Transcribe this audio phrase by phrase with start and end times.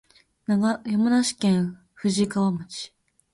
[0.47, 2.91] 山梨県富士川町